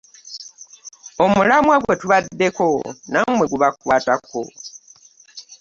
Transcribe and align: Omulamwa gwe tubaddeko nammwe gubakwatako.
Omulamwa 1.23 1.75
gwe 1.83 1.95
tubaddeko 2.01 2.67
nammwe 3.11 3.45
gubakwatako. 3.51 4.39